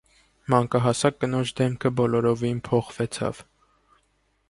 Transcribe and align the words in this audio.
Մանկահասակ 0.53 1.19
կնոջ 1.27 1.53
դեմքը 1.61 1.93
բոլորովին 2.01 2.65
փոխվեցավ: 2.71 3.47